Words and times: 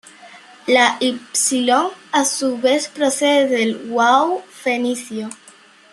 La 0.75 0.87
ípsilon 1.07 1.91
a 2.11 2.25
su 2.25 2.57
vez 2.57 2.87
procede 2.87 3.45
del 3.49 3.87
wau 3.91 4.41
fenicio. 4.49 5.29